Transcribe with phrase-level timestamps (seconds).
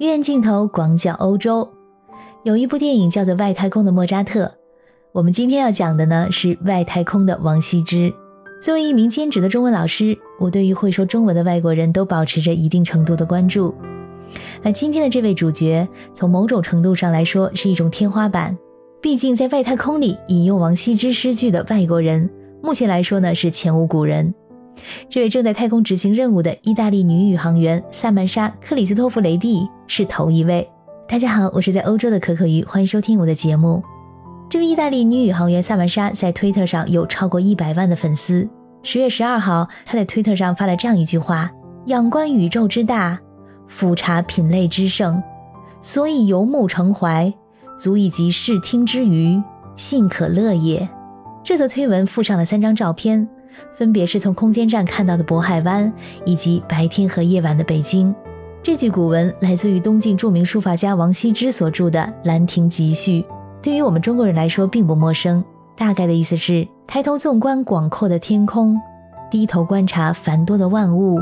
[0.00, 1.68] 远镜头广角欧洲，
[2.42, 4.44] 有一部电影叫做《外太空的莫扎特》。
[5.12, 8.12] 我们今天要讲的呢是外太空的王羲之。
[8.60, 13.72] 作为一名兼职的中文老师，我对于会说中文的外国人都保持着一定程度的关注。
[14.64, 18.58] 那今天的这位主角，从某种程度上来说是一种天花板。
[19.00, 22.28] 毕竟在外太空里引用王羲之诗句的外国人，
[22.60, 24.34] 目前来说呢是前无古人。
[25.08, 30.68] 这位正在太空执行任务的意大利女宇航员萨曼莎·克里斯托弗雷蒂是头一位。
[31.08, 33.82] 大家好，我是在欧洲的可可鱼，欢迎收听我的节目。
[34.48, 38.48] 这位意大利女宇航员萨曼莎在推特上有超过一百万的粉丝。
[38.82, 41.50] 十月十二号，她在推特上发了这样一句话
[41.86, 43.18] ：“仰观宇宙之大，
[43.66, 45.22] 俯察品类之盛，
[45.80, 47.32] 所以游目骋怀。”
[47.76, 49.42] 足以及视听之娱，
[49.74, 50.88] 信可乐也。
[51.42, 53.28] 这则推文附上了三张照片，
[53.74, 55.92] 分别是从空间站看到的渤海湾，
[56.24, 58.14] 以及白天和夜晚的北京。
[58.62, 63.20] 这句古文来自于东晋著名书法家王羲之所著的《兰亭集序》，
[63.62, 65.44] 对于我们中国人来说并不陌生。
[65.76, 68.80] 大概的意思是：抬头纵观广阔的天空，
[69.30, 71.18] 低头观察繁多的万物，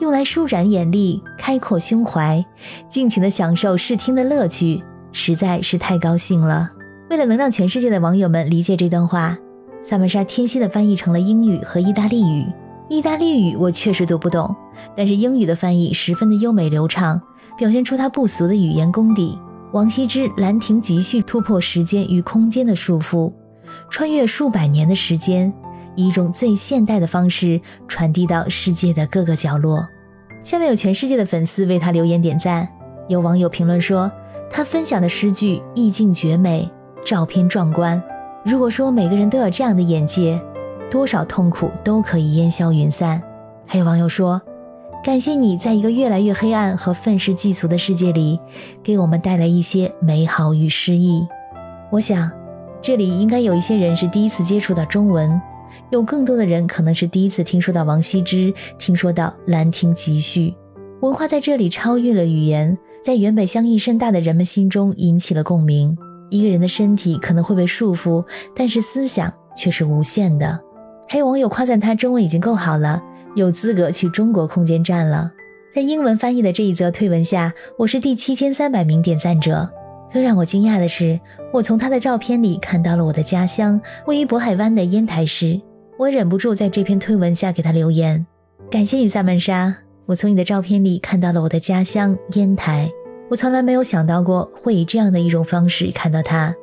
[0.00, 2.44] 用来舒展眼力，开阔胸怀，
[2.88, 4.82] 尽情地享受视听的乐趣。
[5.10, 6.70] 实在是太高兴了。
[7.08, 9.38] 为了能让全世界的网友们理解这段话，
[9.84, 12.46] 萨曼莎贴心的翻译成了英语和意大利语。
[12.88, 14.54] 意大利语我确实读不懂，
[14.96, 17.20] 但是英语的翻译十分的优美流畅，
[17.56, 19.38] 表现出他不俗的语言功底。
[19.72, 23.32] 王羲之《兰亭集序》突破时间与空间的束缚，
[23.90, 25.52] 穿越数百年的时间，
[25.96, 29.86] 以一种最现代的方式传递到世界的各个角落。
[30.42, 32.68] 下面有全世界的粉丝为他留言点赞，
[33.08, 34.10] 有网友评论说。
[34.50, 36.70] 他分享的诗句意境绝美，
[37.04, 38.00] 照片壮观。
[38.44, 40.38] 如果说每个人都有这样的眼界，
[40.90, 43.22] 多少痛苦都可以烟消云散。
[43.66, 44.40] 还有网友说
[45.02, 48.38] ：“感谢你在一个越来越黑暗和愤世嫉俗的世界里，
[48.82, 51.26] 给我们带来一些美好与诗意。”
[51.90, 52.30] 我想，
[52.82, 55.40] 这里应该有一些人是第一次接触到中文，
[55.90, 60.50] 有更多的人可能是第一次听说到王羲之，听说到《兰亭集序》。
[61.00, 62.76] 文化在这里超越了语言。
[63.02, 65.94] 在原本相异甚大的人们心中引起了共鸣。
[66.34, 68.24] 一个人的身体可能会被束缚，
[68.56, 70.60] 但是思想却是无限的。
[71.08, 73.00] 还有网友夸赞他中文已经够好了，
[73.36, 75.30] 有资格去中国空间站了。
[75.72, 79.70] 在英文翻译的这一则推文下，我是第七千三百名点赞者。
[80.12, 81.20] 更让我惊讶的是，
[81.52, 85.60] 我从他的照片里看到了我的家乡位于渤海湾的烟台市。
[85.96, 88.26] 我忍不住在这篇推文下给他留言：
[88.68, 89.72] 感谢你，萨曼莎。
[90.06, 92.90] 我从你的照片里看到了我的家乡烟台。
[93.34, 96.54] 我从来没有想到过会以这样的一种方式看到他，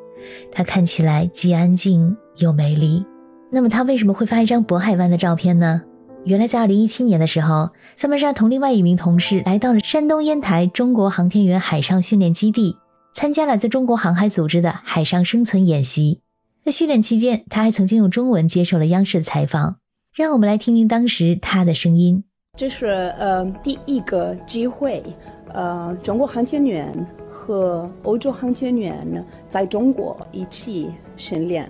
[0.54, 3.06] 他看起来既安静又美丽。
[3.52, 5.82] 那么他为什么会发一张渤海湾的照片呢？
[6.24, 12.78] 原来在二零一七年的时候，萨曼莎同另外一名同事来到了山东烟台中国航天员海上训练基地，
[13.14, 16.22] 参加了在中国航海组织的海上生存演习。
[16.64, 19.76] 在训练期间，他还曾经用中文接受了央视的采访。
[20.16, 22.24] 让我们来听听当时他的声音。
[22.58, 22.86] 这是
[23.18, 25.04] 呃第一个机会，
[25.52, 26.94] 呃，中国航天员
[27.28, 31.68] 和欧洲航天员呢在中国一起训练，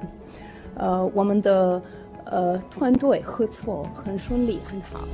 [0.75, 1.81] 呃，我们的
[2.25, 5.08] 呃团队合作很顺利，很好。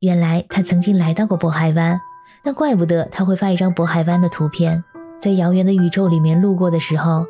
[0.00, 2.00] 原来他曾经来到过渤海湾，
[2.44, 4.82] 那怪不得他会发一张渤海湾的图片。
[5.20, 7.24] 在遥远的宇宙里面路过的时候，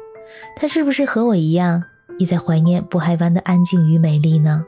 [0.57, 1.85] 他是不是和我一样，
[2.19, 4.65] 也在怀念渤海湾的安静与美丽呢？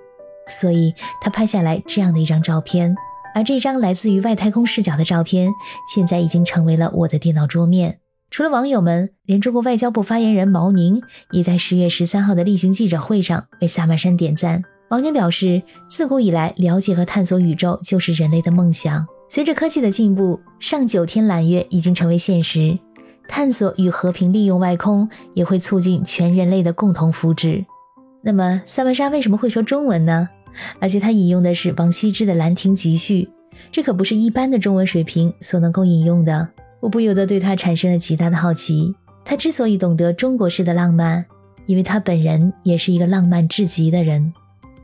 [0.48, 2.94] 所以他拍下来这样的一张照片。
[3.34, 5.50] 而这张来自于外太空视角的照片，
[5.94, 7.98] 现在已经成为了我的电脑桌面。
[8.30, 11.00] 除了网友们，连中国外交部发言人毛宁
[11.32, 14.62] 也在十月十三号的例行记者会上为萨曼山点赞。
[14.88, 19.06] 毛宁表示，自古以来，了解和探索宇宙就是人类的梦想。
[19.28, 22.78] 随着科技的进步，上九天揽月已经成为现实。
[23.26, 27.64] 探索与和平利用外空，也会促进全人类的共同福祉。
[28.26, 30.30] 那么，萨曼莎为什么会说中文呢？
[30.78, 33.28] 而且他引用的是王羲之的《兰亭集序》，
[33.70, 36.48] 这可不是一般的中文水平所能够引用的。
[36.80, 38.94] 我不由得对他产生了极大的好奇。
[39.26, 41.22] 他之所以懂得中国式的浪漫，
[41.66, 44.32] 因为他本人也是一个浪漫至极的人。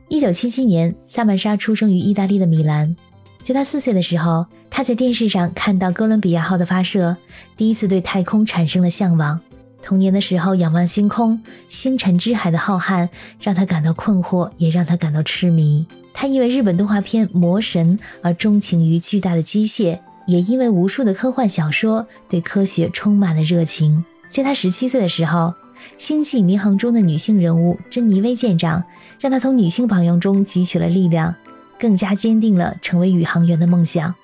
[0.09, 2.95] 一九七七年，萨曼莎出生于意大利的米兰。
[3.43, 7.17] 在他四岁的时候，他在电视上看到哥伦比亚号的发射，
[7.57, 9.41] 第一次对太空产生了向往。
[9.83, 13.09] 童年的时候，仰望星空，星辰之海的浩瀚
[13.41, 15.87] 让他感到困惑，也让他感到痴迷。
[16.13, 24.05] 他因为日本动画片《魔神》而钟情于巨大的机械，也因为无数的科幻小说对科学充满了热情。
[24.31, 25.39] 在他十七岁的时候，
[25.97, 28.85] 《星际迷航》中的女性人物珍妮薇舰长
[29.19, 31.35] 让他从女性榜样中汲取了力量，
[31.79, 34.15] 更加坚定了成为宇航员的梦想。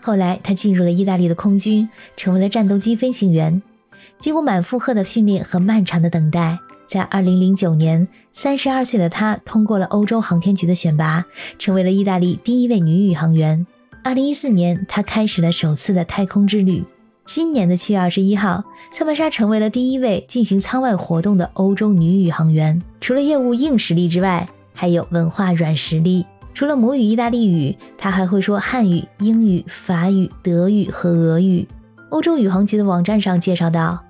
[0.00, 3.62] 后来他进入了意大利的空军，成为了战斗机飞行员。
[4.18, 6.58] 经过满负荷的训练和漫长的等待，
[6.88, 11.24] 在2009年，32岁的她通过了欧洲航天局的选拔，
[11.58, 13.66] 成为了意大利第一位女宇航员。
[14.04, 16.84] 2014年，她开始了首次的太空之旅。
[17.26, 22.82] 今年的7月21号，萨曼莎成为了第一位进行舱外活动的欧洲女宇航员。
[23.00, 26.26] 除了业务硬实力之外，还有文化软实力。
[26.52, 31.66] 除了母语意大利语，她还会说汉语、英语、法语、德语和俄语。
[32.14, 34.04] 欧洲宇航局的网站上介绍到，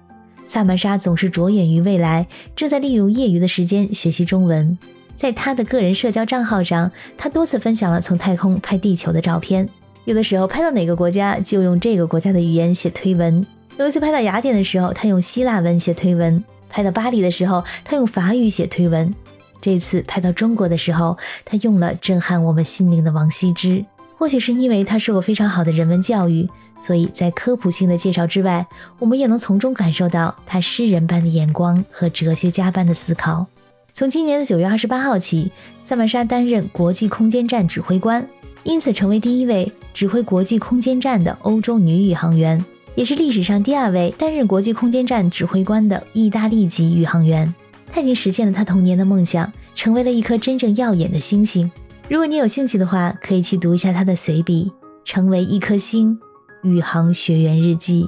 [0.47, 4.79] 萨曼莎总是着眼于未来，正在利用业余的时间学习中文。
[5.17, 9.67] 在她的个人社交账号上，她多次分享了从太空拍地球的照片。
[10.05, 13.43] 有的时候拍到哪个国家就用这个国家的语言写推文。
[13.79, 19.15] 有一次拍到雅典的时候，他用希腊文写推文；拍到巴黎的时候，他用法语写推文。
[19.63, 21.17] 这次拍到中国的时候，
[21.47, 23.83] 他用了震撼我们心灵的王羲之。
[24.19, 26.49] 或许是因为他受过非常好的人文教育，
[26.83, 28.67] 所以在科普性的介绍之外，
[28.99, 33.47] 我们也能从中感受到他诗人般的眼光和哲学家般的思考。
[33.93, 35.51] 从今年的九月二十八号起，
[35.87, 38.27] 萨曼莎担任国际空间站指挥官。
[38.65, 47.55] 因此，成为第一位指挥国际空间站的欧洲女宇航员，也是历史上第二位担任国际空间站指挥官的意大利籍宇航员。
[47.93, 51.71] 她已经实现了她童年的梦想，成为了一颗真正耀眼的星星。
[52.09, 54.73] 如果你有兴趣的话，可以去读一下她的随笔
[55.05, 56.19] 《成为一颗星：
[56.65, 58.05] 宇航学员日记》。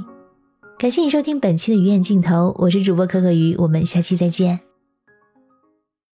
[0.79, 4.66] 感谢你收听本期的鱼眼镜头，我是主播可可鱼，我们下期再见。